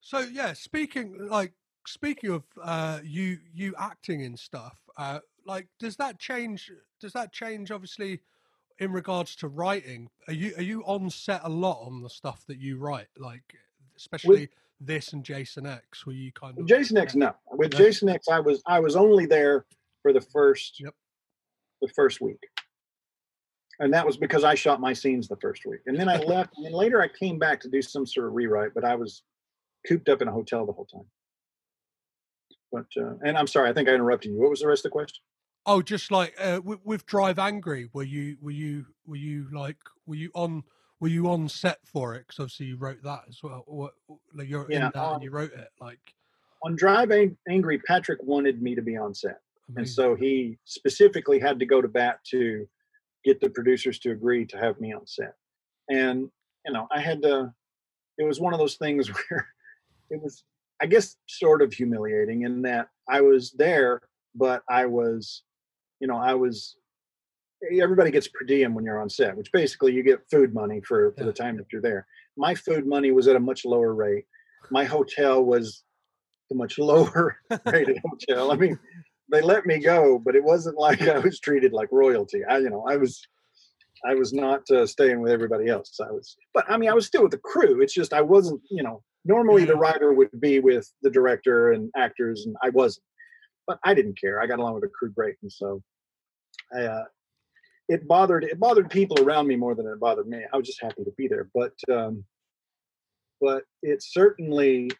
[0.00, 1.54] so yeah, speaking like
[1.86, 7.32] speaking of uh you you acting in stuff, uh like does that change does that
[7.32, 8.22] change obviously
[8.78, 12.46] in regards to writing, are you are you on set a lot on the stuff
[12.46, 13.08] that you write?
[13.18, 13.54] Like
[13.96, 17.34] especially this and Jason X, were you kind of Jason X, no.
[17.52, 17.78] With Yeah.
[17.78, 19.66] Jason X, I was I was only there
[20.02, 20.94] for the first Yep.
[21.82, 22.42] the first week.
[23.78, 25.80] And that was because I shot my scenes the first week.
[25.86, 28.32] And then I left, and then later I came back to do some sort of
[28.32, 29.22] rewrite, but I was
[29.86, 31.04] cooped up in a hotel the whole time.
[32.72, 34.38] But uh, and I'm sorry, I think I interrupted you.
[34.40, 35.22] What was the rest of the question?
[35.66, 39.76] Oh, just like uh, with, with Drive Angry, were you were you were you like
[40.06, 40.62] were you on
[41.00, 42.20] were you on set for it?
[42.26, 43.64] Because obviously you wrote that as well.
[43.66, 43.90] Or,
[44.34, 45.68] like you're Yeah, in that um, and you wrote it.
[45.80, 45.98] Like
[46.64, 49.40] On Drive Ang- Angry, Patrick wanted me to be on set.
[49.76, 52.66] and so he specifically had to go to bat to
[53.24, 55.34] get the producers to agree to have me on set
[55.90, 56.30] and
[56.64, 57.52] you know i had to
[58.18, 59.48] it was one of those things where
[60.10, 60.44] it was
[60.80, 64.00] i guess sort of humiliating in that i was there
[64.36, 65.42] but i was
[65.98, 66.76] you know i was
[67.80, 71.12] everybody gets per diem when you're on set which basically you get food money for,
[71.12, 71.26] for Yeah.
[71.26, 74.24] the time that you're there my food money was at a much lower rate
[74.70, 75.84] my hotel was
[76.52, 78.78] a much lower rated hotel i mean
[79.28, 82.44] they let me go, but it wasn't like I was treated like royalty.
[82.48, 83.20] I, you know, I was,
[84.08, 85.98] I was not uh, staying with everybody else.
[86.00, 87.82] I was, but I mean, I was still with the crew.
[87.82, 89.02] It's just I wasn't, you know.
[89.24, 93.02] Normally, the writer would be with the director and actors, and I wasn't.
[93.66, 94.40] But I didn't care.
[94.40, 95.82] I got along with the crew great, and so,
[96.72, 97.04] I, uh,
[97.88, 100.42] it bothered it bothered people around me more than it bothered me.
[100.52, 102.24] I was just happy to be there, but, um,
[103.40, 104.90] but it certainly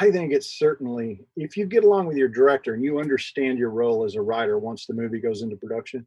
[0.00, 3.70] I think it's certainly if you get along with your director and you understand your
[3.70, 6.06] role as a writer once the movie goes into production,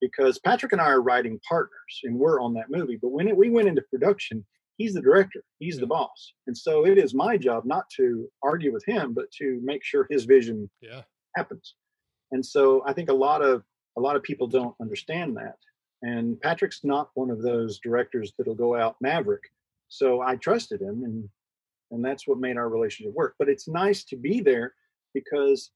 [0.00, 2.98] because Patrick and I are writing partners and we're on that movie.
[3.00, 4.46] But when it, we went into production,
[4.78, 8.72] he's the director, he's the boss, and so it is my job not to argue
[8.72, 11.02] with him, but to make sure his vision yeah,
[11.36, 11.74] happens.
[12.30, 13.62] And so I think a lot of
[13.96, 15.56] a lot of people don't understand that.
[16.02, 19.42] And Patrick's not one of those directors that'll go out maverick.
[19.88, 21.28] So I trusted him and
[21.90, 23.34] and that's what made our relationship work.
[23.38, 24.74] But it's nice to be there
[25.14, 25.70] because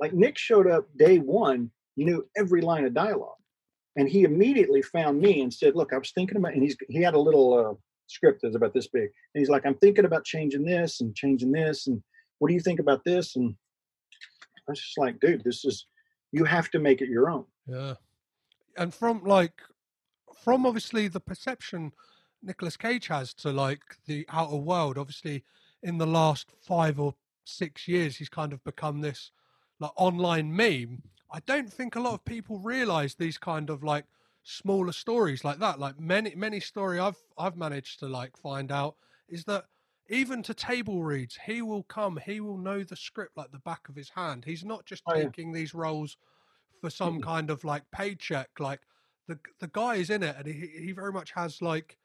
[0.00, 3.36] like Nick showed up day one, knew every line of dialogue.
[3.96, 7.02] And he immediately found me and said, Look, I was thinking about and he's he
[7.02, 7.74] had a little uh,
[8.06, 9.10] script that's about this big.
[9.34, 11.86] And he's like, I'm thinking about changing this and changing this.
[11.86, 12.02] And
[12.38, 13.36] what do you think about this?
[13.36, 13.54] And
[14.68, 15.86] I was just like, dude, this is
[16.32, 17.44] you have to make it your own.
[17.66, 17.94] yeah.
[18.76, 19.60] And from like
[20.42, 21.92] from obviously the perception
[22.42, 25.44] Nicolas Cage has to like the outer world, obviously
[25.82, 27.14] in the last five or
[27.44, 29.30] six years he's kind of become this
[29.78, 31.02] like online meme.
[31.30, 34.04] I don't think a lot of people realise these kind of like
[34.42, 35.78] smaller stories like that.
[35.78, 38.96] Like many many story I've I've managed to like find out
[39.28, 39.66] is that
[40.12, 43.88] even to table reads, he will come, he will know the script like the back
[43.90, 44.44] of his hand.
[44.44, 45.32] He's not just Oh, yeah.
[45.32, 46.18] taking these roles
[46.80, 47.22] for some Mm-mm.
[47.22, 48.60] kind of like paycheck.
[48.60, 48.82] Like
[49.28, 51.98] the the guy is in it, and he he very much has like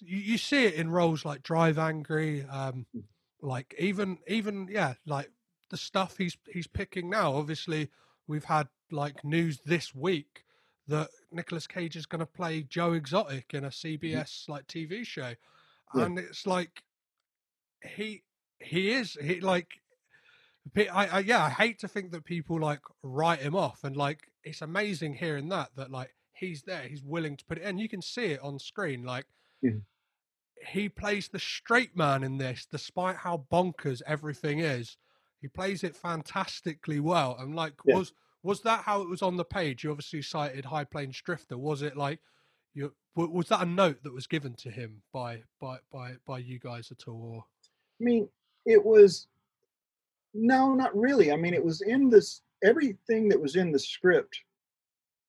[0.00, 3.04] you, you see it in roles like Drive Angry, um, Mm.
[3.42, 5.30] like even even yeah, like
[5.70, 7.34] the stuff he's he's picking now.
[7.34, 7.90] Obviously,
[8.28, 10.44] we've had like news this week
[10.88, 15.34] that Nicolas Cage is going to play Joe Exotic in a CBS like TV show,
[15.94, 16.04] Yeah.
[16.04, 16.83] and it's like
[17.84, 18.22] he
[18.60, 19.68] he is he like
[20.76, 24.20] I, I yeah I hate to think that people like write him off and like
[24.42, 27.88] it's amazing hearing that that like he's there he's willing to put it in you
[27.88, 29.26] can see it on screen like
[29.62, 29.72] Yeah.
[30.72, 34.96] he plays the straight man in this despite how bonkers everything is
[35.40, 37.96] he plays it fantastically well and like Yeah.
[37.96, 41.58] was was that how it was on the page you obviously cited high plains drifter
[41.58, 42.20] was it like
[42.72, 46.38] you wa- was that a note that was given to him by by by by
[46.38, 47.44] you guys at all or
[48.04, 48.28] I mean,
[48.66, 49.26] it was
[50.34, 51.32] no, not really.
[51.32, 54.40] I mean, it was in this everything that was in the script.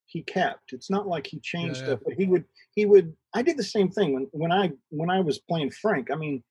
[0.07, 0.73] He kept.
[0.73, 2.43] It's not like he changed Yeah, stuff, but he would.
[2.75, 3.15] He would.
[3.33, 6.09] I did the same thing when when I when I was playing Frank.
[6.11, 6.43] I mean,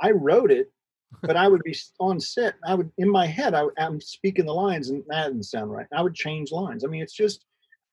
[0.00, 0.72] I wrote it,
[1.22, 2.54] but I would be on set.
[2.66, 3.54] I would in my head.
[3.54, 5.86] I, am speaking the lines, and that didn't sound right.
[5.94, 6.84] I would change lines.
[6.84, 7.44] I mean, it's just.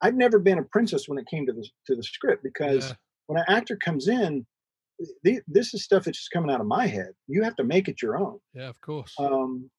[0.01, 2.93] I've never been a princess when it came to the to the script because Yeah.
[3.27, 4.45] when an actor comes in,
[5.25, 7.11] th- this is stuff that's just coming out of my head.
[7.27, 8.39] You have to make it your own.
[8.53, 9.69] yeah of course Um,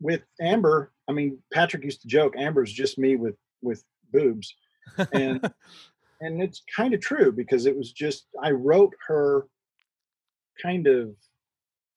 [0.00, 4.54] with Amber, I mean, Patrick used to joke, Amber's just me with with boobs,
[5.12, 5.38] and
[6.20, 9.46] and it's kind of true because it was just I wrote her
[10.62, 11.14] kind of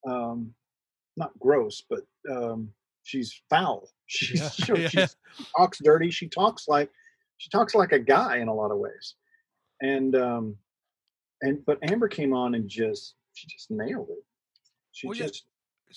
[0.05, 0.53] um,
[1.15, 2.69] not gross, but um,
[3.03, 3.89] she's foul.
[4.07, 4.87] She's Yeah, she, yeah.
[4.89, 5.15] she's
[5.57, 6.11] talks dirty.
[6.11, 6.89] She talks like
[7.37, 9.15] she talks like a guy in a lot of ways,
[9.81, 10.57] and um,
[11.43, 14.23] and but Amber came on and just she just nailed it.
[14.91, 15.45] She Well, just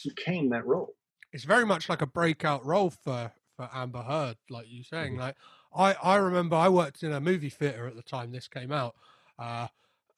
[0.05, 0.95] became that role.
[1.33, 5.17] it's very much like a breakout role for for Amber Heard, like you're saying.
[5.17, 5.37] Like
[5.75, 8.95] I I remember I worked in a movie theater at the time this came out,
[9.39, 9.69] uh,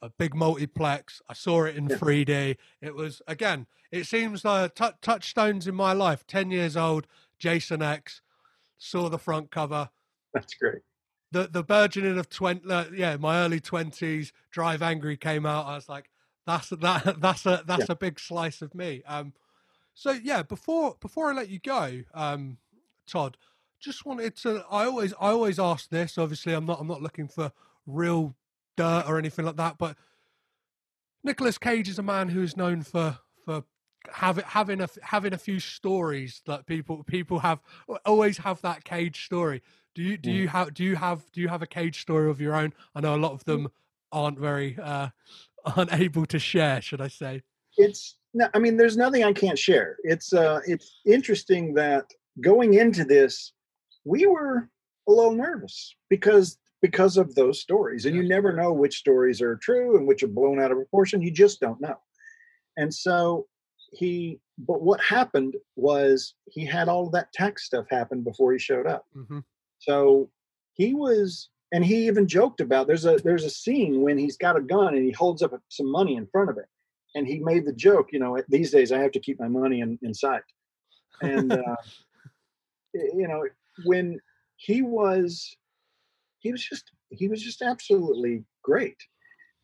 [0.03, 1.21] a big multiplex.
[1.29, 1.97] I saw it in Yeah.
[1.99, 2.57] 3D.
[2.81, 3.67] It was again.
[3.91, 6.27] It seems like tou touchstones in my life.
[6.27, 7.07] Ten years old,
[7.39, 8.21] Jason X.
[8.81, 9.91] Saw the front cover.
[10.35, 10.83] That's great.
[11.31, 12.71] The the burgeoning of twenty.
[12.71, 14.33] Uh, yeah, my early twenties.
[14.51, 15.67] Drive Angry came out.
[15.67, 16.11] I was like,
[16.47, 19.03] that's that that's a that's a big slice of me.
[19.07, 19.35] Um,
[19.95, 22.59] so yeah, before before I let you go, um,
[23.07, 23.37] Todd,
[23.81, 24.65] just wanted to.
[24.71, 26.17] I always I always ask this.
[26.19, 27.53] Obviously, I'm not I'm not looking for
[27.87, 28.35] real
[28.77, 29.77] dirt or anything like that.
[29.79, 29.97] But
[31.25, 33.65] Nicolas Cage is a man who is known for for
[34.11, 37.61] having having a having a few stories that people people have
[38.07, 39.63] always have that Cage story.
[39.95, 40.35] Do you do Mm.
[40.35, 42.73] you have do you have do you have a Cage story of your own?
[42.95, 43.69] I know a lot of them
[44.13, 45.09] aren't very uh,
[45.77, 46.81] aren't able to share.
[46.81, 47.43] Should I say?
[47.77, 49.97] It's no, I mean, there's nothing I can't share.
[50.05, 52.07] It's uh, it's interesting that
[52.41, 53.53] going into this,
[54.05, 54.69] we were
[55.09, 59.57] a little nervous because because of those stories, and you never know which stories are
[59.57, 61.21] true and which are blown out of proportion.
[61.23, 61.97] You just don't know.
[62.77, 63.49] And so
[63.93, 68.59] he, but what happened was he had all of that tax stuff happen before he
[68.61, 69.07] showed up.
[69.13, 69.41] hmm
[69.79, 70.31] So
[70.75, 74.57] he was, and he even joked about there's a there's a scene when he's got
[74.57, 76.67] a gun and he holds up some money in front of it,
[77.15, 79.81] and he made the joke, you know, these days I have to keep my money
[79.81, 80.43] in, in sight,
[81.21, 81.77] and uh,
[82.95, 83.45] you know
[83.85, 84.19] when
[84.57, 85.57] he was,
[86.41, 88.97] he was just he was just absolutely great.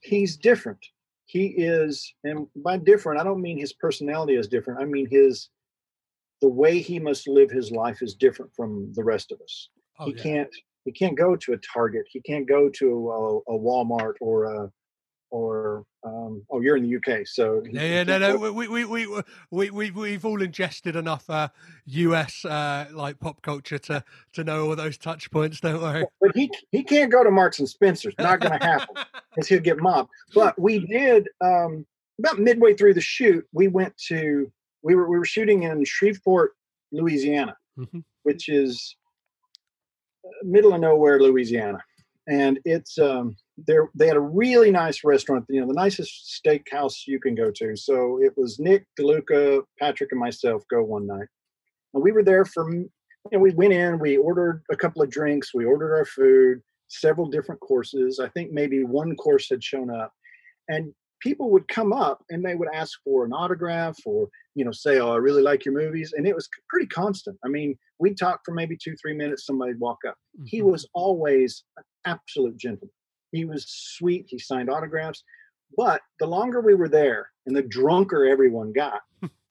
[0.01, 0.85] He's different.
[1.27, 4.81] He is, and by different, I don't mean his personality is different.
[4.81, 5.49] I mean his
[6.43, 10.07] the way he must live his life is different from the rest of us Oh,
[10.07, 10.23] he yeah.
[10.23, 10.51] can't
[10.85, 13.11] he can't go to a target he can't go to
[13.49, 14.71] a, a walmart or a
[15.31, 18.37] or um, oh you're in the uk so Yeah, yeah, no, no.
[18.37, 21.49] We, we, we, we, we, we, we've all ingested enough uh,
[21.87, 24.05] US uh, like pop culture to
[24.35, 25.61] to know all those touch points.
[25.61, 26.05] Don't worry.
[26.21, 28.95] but he he can't go to marks and spencer's not going to happen
[29.35, 31.85] because he'll get mobbed but we did um
[32.19, 34.51] about midway through the shoot we went to
[34.83, 36.53] we were we were shooting in shreveport
[36.93, 38.05] louisiana Mhm.
[38.23, 38.95] which is
[40.43, 41.79] middle of nowhere louisiana.
[42.27, 47.07] And it's um there they had a really nice restaurant you know the nicest steakhouse
[47.07, 47.77] you can go to.
[47.77, 51.29] So it was nick deluca patrick and myself go one night.
[51.93, 52.91] And we were there for you
[53.33, 57.29] know we went in we ordered a couple of drinks we ordered our food several
[57.29, 58.21] different courses.
[58.21, 60.13] I think maybe one course had shown up.
[60.69, 60.93] And
[61.25, 65.01] people would come up and they would ask for an autograph or you know say
[65.01, 67.37] oh i really like your movies and it was pretty constant.
[67.45, 70.17] I mean we'd talk for maybe two three minutes somebody'd walk up.
[70.37, 70.45] Mm-hmm.
[70.47, 72.91] he was always an absolute gentleman.
[73.33, 75.25] He was sweet he signed autographs
[75.77, 79.01] but the longer we were there and the drunker everyone got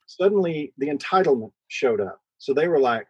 [0.06, 2.20] suddenly the entitlement showed up.
[2.38, 3.06] So they were like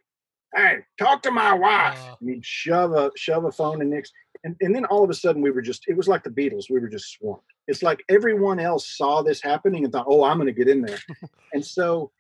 [0.57, 2.01] hey talk to my wife.
[2.09, 4.11] Uh, and he'd shove a shove a phone in nick's
[4.43, 6.71] and, and then all of a sudden we were just it was like the beatles
[6.71, 10.39] we were just swarmed it's like everyone else saw this happening and thought oh i'm
[10.39, 10.99] going to get in there.
[11.53, 12.11] And so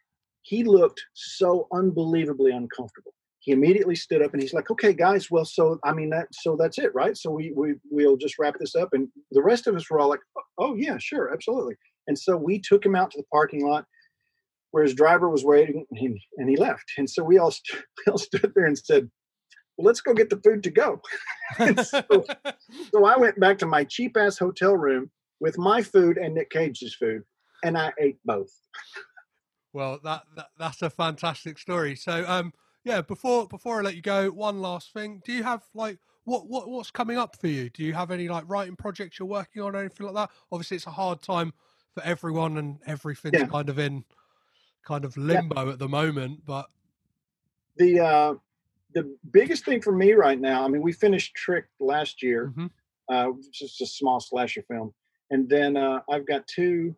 [0.42, 3.14] he looked so unbelievably uncomfortable.
[3.40, 6.56] He immediately stood up and he's like okay guys well so i mean that so
[6.58, 7.16] that's it right?
[7.16, 8.90] So we, we we'll just wrap this up.
[8.92, 11.74] And the rest of us were all like oh, oh yeah sure absolutely.
[12.06, 13.86] And so we took him out to the parking lot
[14.70, 16.84] where his driver was waiting and he, and he left.
[16.98, 19.08] And so we all, st- we all stood there and said
[19.76, 21.00] well, let's go get the food to go.
[21.82, 22.02] so,
[22.92, 25.10] so I went back to my cheap ass hotel room
[25.40, 27.22] with my food and Nick Cage's food,
[27.62, 28.52] and I ate both.
[29.72, 31.96] Well, that, that that's a fantastic story.
[31.96, 32.52] So, um,
[32.84, 36.48] yeah, before before I let you go, one last thing: Do you have like what
[36.48, 37.70] what what's coming up for you?
[37.70, 40.30] Do you have any like writing projects you're working on, or anything like that?
[40.52, 41.52] Obviously, it's a hard time
[41.92, 43.46] for everyone, and everything's yeah.
[43.46, 44.04] kind of in
[44.84, 45.72] kind of limbo yeah.
[45.72, 46.44] at the moment.
[46.44, 46.66] But
[47.76, 48.34] the uh,
[48.94, 52.66] the biggest thing for me right now, I mean, we finished Trick last year, mm-hmm.
[53.08, 54.94] uh, just a small slasher film,
[55.34, 56.94] and then uh, I've got two.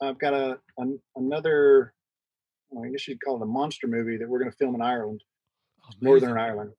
[0.00, 0.84] I've got a, a
[1.16, 1.92] another.
[2.80, 5.22] I guess you'd call it a monster movie that we're going to film in Ireland,
[5.84, 5.98] Amazing.
[6.00, 6.70] Northern Ireland,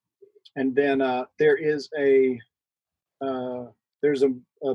[0.56, 2.40] and then uh, there is a
[3.22, 3.66] uh,
[4.02, 4.30] there's a,
[4.64, 4.74] a,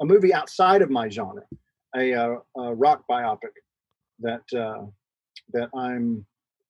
[0.00, 1.42] a movie outside of my genre,
[1.96, 3.54] a, a, uh, a rock biopic
[4.20, 4.84] that uh,
[5.54, 6.26] that I'm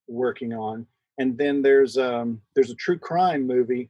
[0.07, 0.87] working on
[1.17, 3.89] and then there's um, there's a true crime movie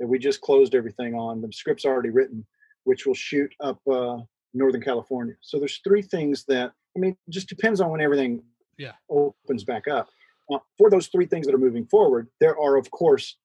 [0.00, 1.40] that we just closed everything on.
[1.40, 2.44] The script's already written,
[2.84, 4.18] which will shoot up uh,
[4.56, 5.34] Northern California.
[5.40, 8.42] So there's three things that I mean, just depends on when everything
[8.78, 10.08] yeah opens back up.
[10.52, 13.36] Uh, for those three things that are moving forward, there are of course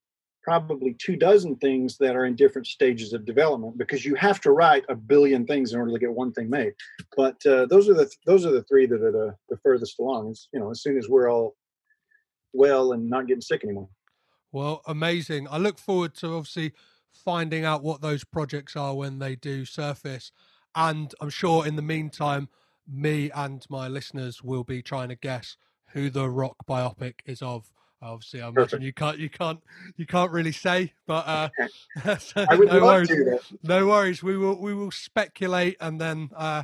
[0.43, 4.51] probably two dozen things that are in different stages of development because you have to
[4.51, 6.73] write a billion things in order to get one thing made.
[7.15, 10.31] But uh, those are the those are the three that are the, the furthest along.
[10.31, 11.55] It's, you know, as soon as we're all
[12.53, 13.89] well and not getting sick anymore.
[14.51, 15.47] Well, amazing.
[15.49, 16.73] I look forward to obviously
[17.13, 20.31] finding out what those projects are when they do surface.
[20.75, 22.49] And I'm sure in the meantime,
[22.87, 25.57] me and my listeners will be trying to guess
[25.93, 27.71] who the rock biopic is of.
[28.03, 28.83] Obviously, I imagine Perfect.
[28.83, 29.59] you can't, you can't,
[29.95, 31.49] you can't really say, but uh,
[32.19, 33.11] so no worries.
[33.61, 34.23] No worries.
[34.23, 36.63] We will, we will speculate, and then uh,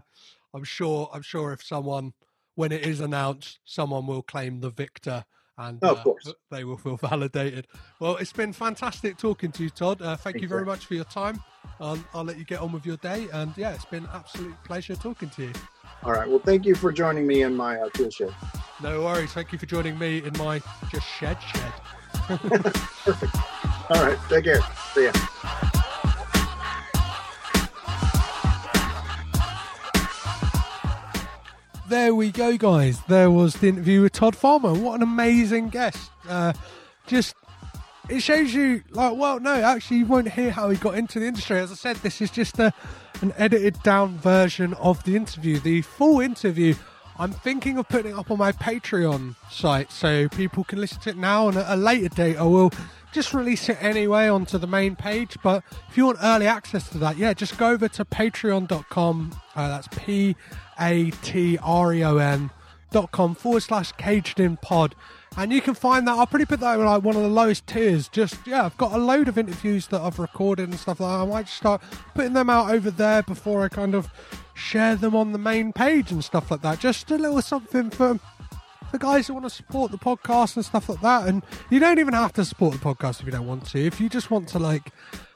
[0.54, 2.14] I'm sure, I'm sure if someone,
[2.56, 5.26] when it is announced, someone will claim the victor
[5.58, 6.28] and of course.
[6.28, 7.68] Uh, they will feel validated.
[8.00, 10.02] Well, it's been fantastic talking to you, Todd.
[10.02, 11.42] Uh, thank, thank, you very much for your time.
[11.80, 14.96] Um, I'll let you get on with your day, and yeah, it's been absolute pleasure
[14.96, 15.54] talking to you.
[16.04, 16.28] All right.
[16.28, 18.34] Well, thank you for joining me in my uh, tool shed.
[18.82, 19.34] No worries.
[19.34, 21.74] Thank you for joining me in my just shed shed.
[23.04, 23.36] Perfect.
[23.90, 24.18] All right.
[24.30, 24.62] Take care.
[24.94, 25.62] See ya.
[31.90, 33.02] There we go, guys.
[33.08, 34.74] There was the interview with Todd Farmer.
[34.74, 36.12] What an amazing guest!
[36.28, 36.54] Uh,
[37.06, 37.36] just
[38.10, 41.28] it shows you, like, well, no, actually, you won't hear how he got into the
[41.28, 41.60] industry.
[41.60, 42.74] As I said, this is just a,
[43.22, 45.60] an edited down version of the interview.
[45.60, 46.76] The full interview,
[47.20, 51.10] I'm thinking of putting it up on my Patreon site so people can listen to
[51.10, 51.50] it now.
[51.50, 52.72] And at a later date, I will
[53.12, 55.38] just release it anyway onto the main page.
[55.44, 59.36] But if you want early access to that, yeah, just go over to patreon.com.
[59.56, 60.36] Uh, that's P
[60.80, 62.50] A T R E O N
[62.92, 64.96] dot com forward slash caged in pod.
[65.36, 66.18] And you can find that.
[66.18, 68.08] I'll probably put that in like one of the lowest tiers.
[68.08, 71.22] Just, yeah, I've got a load of interviews that I've recorded and stuff like that.
[71.22, 71.84] I might just start
[72.16, 74.10] putting them out over there before I kind of
[74.56, 76.80] share them on the main page and stuff like that.
[76.80, 78.20] Just a little something for
[78.90, 81.28] for guys who want to support the podcast and stuff like that.
[81.28, 83.86] And you don't even have to support the podcast if you don't want to.
[83.86, 84.92] If you just want to like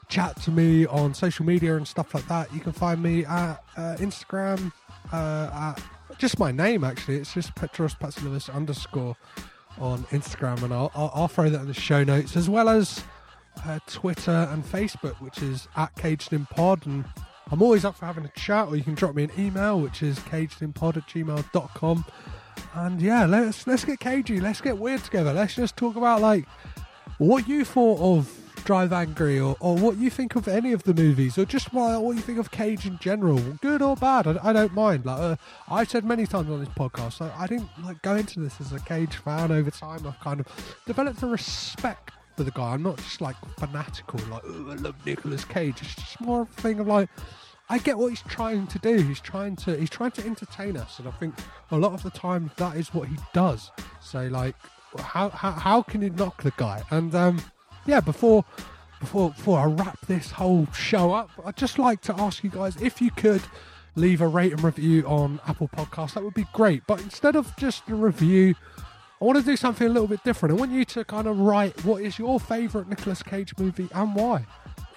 [0.07, 3.63] chat to me on social media and stuff like that, you can find me at
[3.77, 4.71] uh, Instagram
[5.16, 5.76] uh,
[6.18, 7.18] just my name actually.
[7.18, 9.16] It's just Petros Patsilivas underscore
[9.80, 13.03] on Instagram, and I'll, I'll, I'll, throw that in the show notes as well as
[13.66, 16.86] uh, Twitter and Facebook, which is at Caged in Pod.
[16.86, 17.05] And
[17.51, 20.03] I'm always up for having a chat, or you can drop me an email, which
[20.03, 22.05] is cagedinpod at gmail.com.
[22.74, 25.34] And yeah, let's let's get cagey, let's get weird together.
[25.34, 26.45] Let's just talk about like
[27.18, 30.93] what you thought of Drive Angry or, or what you think of any of the
[30.93, 34.28] movies or just what, what you think of Cage in general, good or bad.
[34.28, 35.05] I, I don't mind.
[35.05, 35.36] Like uh,
[35.70, 38.74] I've said many times on this podcast, I, I didn't like go into this as
[38.74, 40.05] a Cage fan over time.
[40.05, 40.47] I've kind of
[40.86, 42.74] developed a respect for the guy.
[42.74, 45.82] I'm not just like fanatical, like I love Nicolas Cage.
[45.82, 47.09] It's just more of a thing of like
[47.72, 48.97] I get what he's trying to do.
[48.97, 51.36] He's trying to he's trying to entertain us, and I think
[51.72, 53.72] a lot of the time that is what he does.
[54.01, 54.55] So like,
[54.99, 56.84] how how, how can you knock the guy?
[56.91, 57.41] And um,
[57.86, 58.45] yeah, before
[58.99, 62.82] before before I wrap this whole show up, I'd just like to ask you guys
[62.82, 63.41] if you could
[63.95, 66.13] leave a rate and review on Apple Podcasts.
[66.13, 66.84] That would be great.
[66.88, 68.55] But instead of just a review.
[69.19, 70.57] I want to do something a little bit different.
[70.57, 74.15] I want you to kind of write what is your favourite Nicolas Cage movie and
[74.15, 74.47] why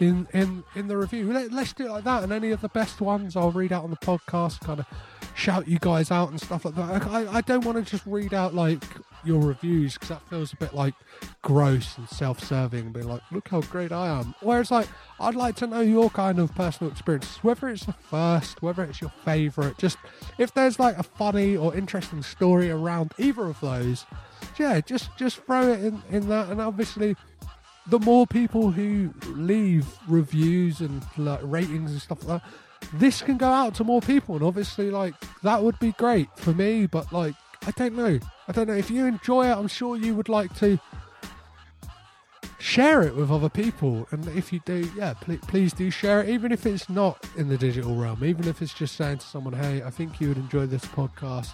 [0.00, 1.32] in in in the review.
[1.32, 3.84] Let, us do it like that, and any of the best ones I'll read out
[3.84, 4.60] on the podcast.
[4.60, 4.86] Kind of
[5.34, 7.06] shout you guys out and stuff like that.
[7.08, 8.82] I, I don't want to just read out like
[9.24, 10.94] your reviews because that feels a bit like
[11.42, 14.34] gross and self-serving and be like, look how great I am.
[14.40, 18.62] Whereas like I'd like to know your kind of personal experiences, whether it's the first,
[18.62, 19.98] whether it's your favourite, just
[20.38, 24.06] if there's like a funny or interesting story around either of those,
[24.58, 27.16] yeah, just just throw it in, in that and obviously
[27.86, 32.50] the more people who leave reviews and like ratings and stuff like that,
[32.92, 34.36] this can go out to more people.
[34.36, 36.86] And obviously, like that would be great for me.
[36.86, 37.34] But like,
[37.66, 38.18] I don't know.
[38.48, 39.56] I don't know if you enjoy it.
[39.56, 40.78] I'm sure you would like to
[42.58, 44.06] share it with other people.
[44.10, 47.48] And if you do, yeah, please, please do share it, even if it's not in
[47.48, 48.24] the digital realm.
[48.24, 51.52] Even if it's just saying to someone, "Hey, I think you would enjoy this podcast."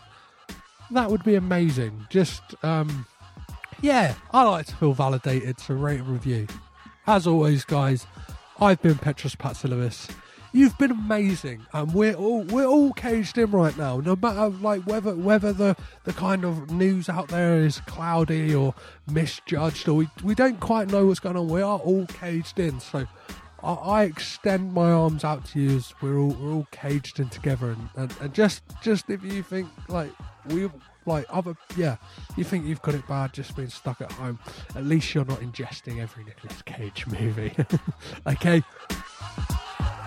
[0.91, 2.07] That would be amazing.
[2.11, 3.07] Just um,
[3.81, 6.47] yeah, I like to feel validated, so rate and review.
[7.07, 8.07] As always, guys,
[8.61, 10.11] I've been Petros Patsilivas.
[10.53, 14.01] You've been amazing, and we're all we're all caged in right now.
[14.01, 18.75] No matter like whether whether the the kind of news out there is cloudy or
[19.11, 21.49] misjudged, or we we don't quite know what's going on.
[21.49, 22.81] We are all caged in.
[22.81, 23.07] So
[23.63, 27.29] I, I extend my arms out to you as we're all we're all caged in
[27.29, 27.71] together.
[27.71, 30.11] And, and, and just just if you think like
[30.49, 30.69] we
[31.07, 31.97] like other yeah
[32.37, 34.39] you think you've got it bad just being stuck at home
[34.75, 37.55] at least you're not ingesting every Nicolas Cage movie
[38.27, 38.63] okay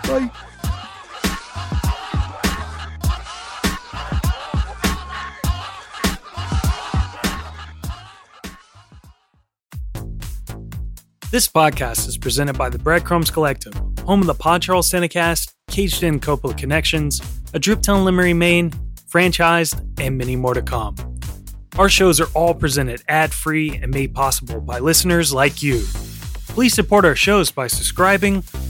[0.06, 0.30] bye
[11.30, 13.74] This podcast is presented by the Breadcrumbs Collective,
[14.04, 17.20] home of the Pod Charles Cinecast, Caged In Coppola Connections,
[17.54, 18.70] A Driptown Limerick, Maine,
[19.10, 20.94] franchised, and many more to come.
[21.76, 25.82] Our shows are all presented ad free and made possible by listeners like you.
[26.46, 28.44] Please support our shows by subscribing,